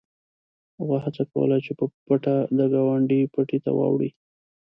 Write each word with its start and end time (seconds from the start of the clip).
غوا 0.85 0.97
هڅه 1.05 1.23
کوله 1.31 1.57
چې 1.65 1.71
په 1.79 1.85
پټه 2.05 2.35
د 2.57 2.59
ګاونډي 2.73 3.19
پټي 3.33 3.57
ته 3.65 3.71
واوړي. 3.77 4.09